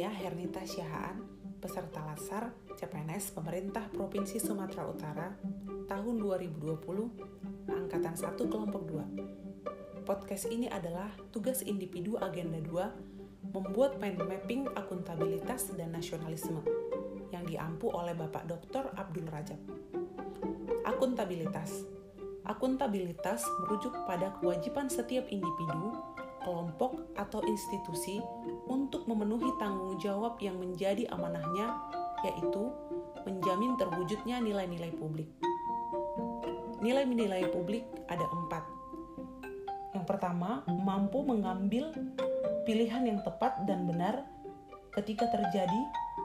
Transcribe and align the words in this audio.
Saya 0.00 0.16
Hernita 0.16 0.64
Syahaan, 0.64 1.28
peserta 1.60 2.00
Lasar 2.00 2.56
CPNS 2.72 3.36
Pemerintah 3.36 3.84
Provinsi 3.92 4.40
Sumatera 4.40 4.88
Utara 4.88 5.28
tahun 5.92 6.16
2020, 6.24 7.68
Angkatan 7.68 8.16
1 8.16 8.32
Kelompok 8.48 8.88
2. 8.88 10.08
Podcast 10.08 10.48
ini 10.48 10.72
adalah 10.72 11.12
tugas 11.28 11.60
individu 11.60 12.16
Agenda 12.16 12.64
2 12.64 13.52
membuat 13.52 14.00
mind 14.00 14.24
mapping 14.24 14.72
akuntabilitas 14.72 15.68
dan 15.76 15.92
nasionalisme 15.92 16.64
yang 17.28 17.44
diampu 17.44 17.92
oleh 17.92 18.16
Bapak 18.16 18.48
Dr. 18.48 18.96
Abdul 18.96 19.28
Rajab. 19.28 19.60
Akuntabilitas 20.88 21.84
Akuntabilitas 22.48 23.44
merujuk 23.60 23.92
pada 24.08 24.32
kewajiban 24.40 24.88
setiap 24.88 25.28
individu 25.28 25.92
kelompok, 26.42 27.14
atau 27.16 27.44
institusi 27.46 28.20
untuk 28.66 29.04
memenuhi 29.06 29.48
tanggung 29.60 29.96
jawab 30.00 30.40
yang 30.40 30.56
menjadi 30.56 31.06
amanahnya, 31.12 31.76
yaitu 32.24 32.72
menjamin 33.24 33.76
terwujudnya 33.76 34.40
nilai-nilai 34.40 34.92
publik. 34.96 35.28
Nilai-nilai 36.80 37.48
publik 37.52 37.84
ada 38.08 38.24
empat. 38.24 38.64
Yang 39.92 40.04
pertama, 40.08 40.64
mampu 40.66 41.20
mengambil 41.20 41.92
pilihan 42.64 43.04
yang 43.04 43.20
tepat 43.20 43.66
dan 43.68 43.84
benar 43.84 44.24
ketika 44.96 45.28
terjadi 45.28 45.80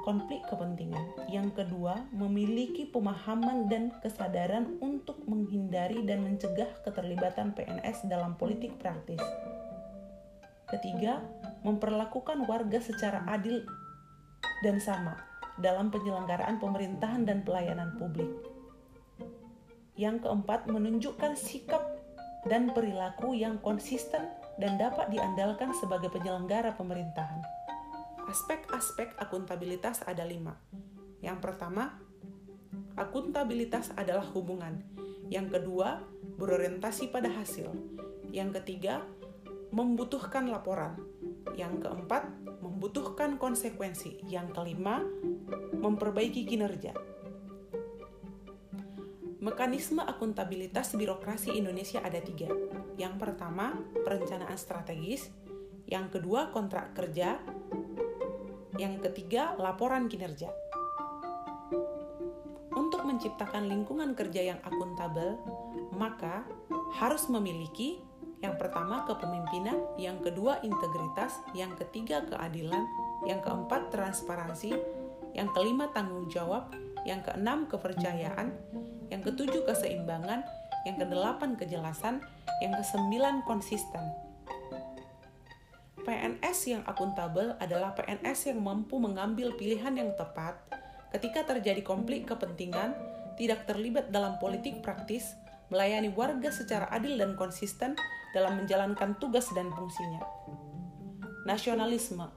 konflik 0.05 0.45
kepentingan. 0.45 1.01
Yang 1.27 1.65
kedua, 1.65 2.05
memiliki 2.13 2.85
pemahaman 2.85 3.65
dan 3.65 3.89
kesadaran 4.05 4.77
untuk 4.79 5.17
menghindari 5.25 6.05
dan 6.05 6.21
mencegah 6.21 6.69
keterlibatan 6.85 7.57
PNS 7.57 8.05
dalam 8.05 8.37
politik 8.37 8.77
praktis. 8.77 9.21
Ketiga, 10.75 11.23
memperlakukan 11.63 12.43
warga 12.51 12.83
secara 12.83 13.23
adil 13.31 13.63
dan 14.59 14.75
sama 14.83 15.15
dalam 15.55 15.87
penyelenggaraan 15.87 16.59
pemerintahan 16.59 17.23
dan 17.23 17.47
pelayanan 17.47 17.95
publik. 17.95 18.27
Yang 19.95 20.27
keempat, 20.27 20.67
menunjukkan 20.67 21.39
sikap 21.39 21.79
dan 22.51 22.75
perilaku 22.75 23.31
yang 23.31 23.55
konsisten 23.63 24.27
dan 24.59 24.75
dapat 24.75 25.07
diandalkan 25.15 25.71
sebagai 25.79 26.11
penyelenggara 26.11 26.75
pemerintahan. 26.75 27.39
Aspek-aspek 28.27 29.15
akuntabilitas 29.15 30.03
ada 30.03 30.27
lima. 30.27 30.59
Yang 31.23 31.39
pertama, 31.39 31.95
akuntabilitas 32.99 33.95
adalah 33.95 34.27
hubungan. 34.35 34.83
Yang 35.31 35.55
kedua, 35.55 36.03
berorientasi 36.35 37.15
pada 37.15 37.31
hasil. 37.31 37.71
Yang 38.35 38.59
ketiga, 38.59 39.07
membutuhkan 39.71 40.49
laporan. 40.49 40.99
Yang 41.55 41.87
keempat, 41.87 42.27
membutuhkan 42.59 43.37
konsekuensi. 43.39 44.25
Yang 44.27 44.53
kelima, 44.57 45.01
memperbaiki 45.77 46.43
kinerja. 46.45 46.93
Mekanisme 49.45 50.01
akuntabilitas 50.01 50.97
birokrasi 50.97 51.53
Indonesia 51.53 52.01
ada 52.01 52.17
tiga. 52.17 52.49
Yang 52.97 53.13
pertama, 53.21 53.77
perencanaan 54.01 54.57
strategis. 54.57 55.29
Yang 55.85 56.17
kedua, 56.17 56.49
kontrak 56.49 56.97
kerja. 56.97 57.37
Yang 58.81 59.05
ketiga, 59.05 59.53
laporan 59.61 60.09
kinerja. 60.09 60.49
Untuk 62.73 63.05
menciptakan 63.05 63.69
lingkungan 63.69 64.17
kerja 64.17 64.49
yang 64.49 64.59
akuntabel, 64.65 65.37
maka 65.93 66.41
harus 66.97 67.29
memiliki 67.29 68.01
yang 68.43 68.59
pertama 68.59 69.07
kepemimpinan, 69.07 69.79
yang 69.95 70.19
kedua 70.19 70.59
integritas, 70.61 71.39
yang 71.55 71.71
ketiga 71.79 72.23
keadilan, 72.27 72.83
yang 73.23 73.39
keempat 73.39 73.93
transparansi, 73.93 74.75
yang 75.35 75.51
kelima 75.55 75.91
tanggung 75.91 76.27
jawab, 76.27 76.71
yang 77.07 77.23
keenam 77.23 77.67
kepercayaan, 77.67 78.51
yang 79.07 79.21
ketujuh 79.21 79.63
keseimbangan, 79.63 80.43
yang 80.83 80.95
kedelapan 80.99 81.55
kejelasan, 81.55 82.19
yang 82.59 82.73
kesembilan 82.75 83.43
konsisten. 83.43 84.03
PNS 86.05 86.57
yang 86.69 86.83
akuntabel 86.85 87.57
adalah 87.57 87.97
PNS 87.97 88.53
yang 88.53 88.61
mampu 88.61 89.01
mengambil 89.01 89.57
pilihan 89.57 89.97
yang 89.97 90.13
tepat. 90.13 90.61
Ketika 91.09 91.49
terjadi 91.49 91.81
konflik 91.81 92.29
kepentingan, 92.29 92.93
tidak 93.41 93.65
terlibat 93.65 94.13
dalam 94.13 94.37
politik 94.37 94.85
praktis, 94.85 95.33
melayani 95.73 96.13
warga 96.13 96.53
secara 96.53 96.85
adil 96.93 97.17
dan 97.17 97.33
konsisten 97.33 97.97
dalam 98.35 98.59
menjalankan 98.59 99.15
tugas 99.15 99.47
dan 99.55 99.71
fungsinya. 99.71 100.19
Nasionalisme 101.47 102.27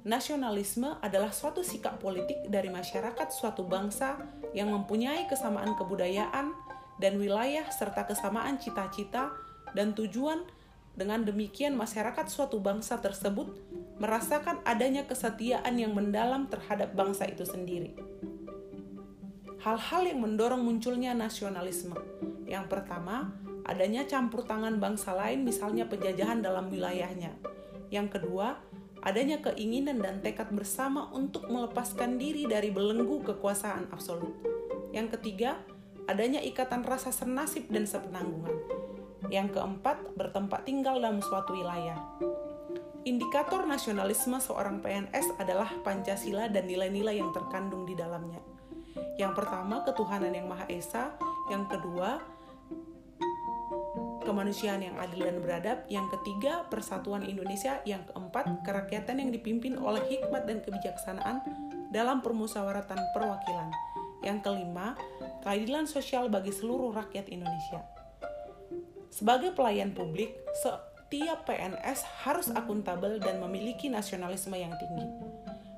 Nasionalisme 0.00 0.96
adalah 1.04 1.28
suatu 1.28 1.60
sikap 1.60 2.00
politik 2.00 2.48
dari 2.48 2.72
masyarakat 2.72 3.28
suatu 3.28 3.68
bangsa 3.68 4.16
yang 4.56 4.72
mempunyai 4.72 5.28
kesamaan 5.28 5.76
kebudayaan 5.76 6.56
dan 6.96 7.20
wilayah 7.20 7.68
serta 7.68 8.08
kesamaan 8.08 8.56
cita-cita 8.56 9.28
dan 9.76 9.92
tujuan 9.92 10.40
dengan 10.96 11.20
demikian 11.22 11.76
masyarakat 11.76 12.26
suatu 12.32 12.64
bangsa 12.64 12.96
tersebut 12.98 13.52
merasakan 14.00 14.64
adanya 14.64 15.04
kesetiaan 15.04 15.76
yang 15.76 15.92
mendalam 15.92 16.48
terhadap 16.48 16.96
bangsa 16.96 17.28
itu 17.28 17.44
sendiri. 17.44 17.92
Hal-hal 19.60 20.08
yang 20.08 20.24
mendorong 20.24 20.64
munculnya 20.64 21.12
nasionalisme. 21.12 21.92
Yang 22.48 22.72
pertama, 22.72 23.36
adanya 23.70 24.02
campur 24.10 24.42
tangan 24.42 24.82
bangsa 24.82 25.14
lain 25.14 25.46
misalnya 25.46 25.86
penjajahan 25.86 26.42
dalam 26.42 26.66
wilayahnya. 26.66 27.38
Yang 27.94 28.18
kedua, 28.18 28.58
adanya 29.06 29.38
keinginan 29.38 30.02
dan 30.02 30.18
tekad 30.18 30.50
bersama 30.50 31.06
untuk 31.14 31.46
melepaskan 31.46 32.18
diri 32.18 32.50
dari 32.50 32.74
belenggu 32.74 33.22
kekuasaan 33.22 33.94
absolut. 33.94 34.34
Yang 34.90 35.18
ketiga, 35.18 35.62
adanya 36.10 36.42
ikatan 36.42 36.82
rasa 36.82 37.14
senasib 37.14 37.70
dan 37.70 37.86
sepenanggungan. 37.86 38.58
Yang 39.30 39.54
keempat, 39.54 40.18
bertempat 40.18 40.66
tinggal 40.66 40.98
dalam 40.98 41.22
suatu 41.22 41.54
wilayah. 41.54 41.94
Indikator 43.06 43.64
nasionalisme 43.64 44.36
seorang 44.42 44.82
PNS 44.82 45.38
adalah 45.38 45.70
Pancasila 45.86 46.50
dan 46.50 46.66
nilai-nilai 46.66 47.16
yang 47.22 47.30
terkandung 47.30 47.86
di 47.86 47.94
dalamnya. 47.94 48.42
Yang 49.16 49.40
pertama, 49.40 49.86
ketuhanan 49.86 50.34
yang 50.34 50.50
Maha 50.50 50.66
Esa. 50.68 51.14
Yang 51.48 51.78
kedua, 51.78 52.20
kemanusiaan 54.22 54.84
yang 54.84 54.96
adil 55.00 55.26
dan 55.26 55.38
beradab, 55.40 55.78
yang 55.88 56.06
ketiga 56.12 56.66
persatuan 56.68 57.24
Indonesia, 57.24 57.80
yang 57.88 58.04
keempat 58.08 58.64
kerakyatan 58.64 59.20
yang 59.20 59.30
dipimpin 59.32 59.76
oleh 59.80 60.02
hikmat 60.06 60.44
dan 60.44 60.60
kebijaksanaan 60.60 61.42
dalam 61.90 62.22
permusyawaratan 62.22 63.00
perwakilan, 63.16 63.70
yang 64.22 64.38
kelima 64.44 64.94
keadilan 65.42 65.88
sosial 65.88 66.28
bagi 66.28 66.52
seluruh 66.52 66.92
rakyat 66.94 67.26
Indonesia. 67.32 67.82
Sebagai 69.10 69.50
pelayan 69.52 69.90
publik, 69.90 70.38
setiap 70.62 71.42
PNS 71.44 72.06
harus 72.22 72.48
akuntabel 72.54 73.18
dan 73.18 73.42
memiliki 73.42 73.90
nasionalisme 73.90 74.54
yang 74.54 74.70
tinggi. 74.78 75.08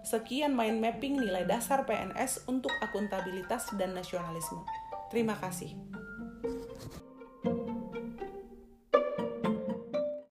Sekian 0.03 0.53
mind 0.53 0.83
mapping 0.83 1.17
nilai 1.17 1.47
dasar 1.47 1.87
PNS 1.87 2.45
untuk 2.51 2.75
akuntabilitas 2.83 3.71
dan 3.79 3.95
nasionalisme. 3.95 4.61
Terima 5.09 5.39
kasih. 5.39 5.79